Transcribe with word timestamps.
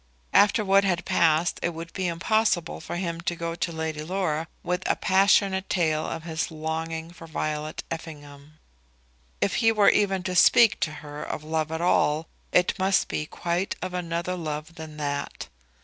After 0.33 0.65
what 0.65 0.83
had 0.83 1.05
passed 1.05 1.59
it 1.61 1.75
would 1.75 1.93
be 1.93 2.07
impossible 2.07 2.81
for 2.81 2.95
him 2.95 3.21
to 3.21 3.35
go 3.35 3.53
to 3.53 3.71
Lady 3.71 4.01
Laura 4.03 4.47
with 4.63 4.81
a 4.89 4.95
passionate 4.95 5.69
tale 5.69 6.07
of 6.07 6.23
his 6.23 6.49
longing 6.49 7.11
for 7.11 7.27
Violet 7.27 7.83
Effingham. 7.91 8.57
If 9.41 9.57
he 9.57 9.71
were 9.71 9.89
even 9.89 10.23
to 10.23 10.35
speak 10.35 10.79
to 10.79 10.91
her 11.05 11.21
of 11.23 11.43
love 11.43 11.71
at 11.71 11.81
all, 11.81 12.25
it 12.51 12.79
must 12.79 13.09
be 13.09 13.27
quite 13.27 13.75
of 13.83 13.93
another 13.93 14.35
love 14.35 14.73
than 14.73 14.97
that. 14.97 15.49